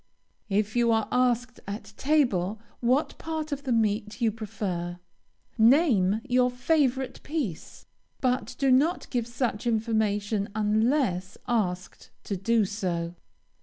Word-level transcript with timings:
If 0.49 0.75
you 0.75 0.91
are 0.91 1.07
asked 1.11 1.59
at 1.67 1.93
table 1.95 2.59
what 2.79 3.15
part 3.19 3.51
of 3.51 3.65
the 3.65 3.71
meat 3.71 4.19
you 4.19 4.31
prefer, 4.31 4.97
name 5.59 6.21
your 6.27 6.49
favorite 6.49 7.21
piece, 7.21 7.85
but 8.19 8.55
do 8.57 8.71
not 8.71 9.07
give 9.11 9.27
such 9.27 9.67
information 9.67 10.49
unless 10.55 11.37
asked 11.47 12.09
to 12.23 12.35
do 12.35 12.65
so. 12.65 13.13